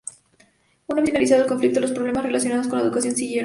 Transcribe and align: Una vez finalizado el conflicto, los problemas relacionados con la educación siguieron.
Una 0.87 1.01
vez 1.01 1.11
finalizado 1.11 1.43
el 1.43 1.47
conflicto, 1.47 1.79
los 1.79 1.91
problemas 1.91 2.23
relacionados 2.23 2.67
con 2.67 2.79
la 2.79 2.85
educación 2.85 3.13
siguieron. 3.15 3.39